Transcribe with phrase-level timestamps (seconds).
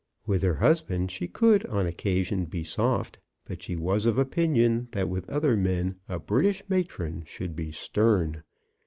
[0.25, 5.09] With her husband she could, on occasion, be soft, but she was of opinion that
[5.09, 8.41] with other men a British matron should be stern.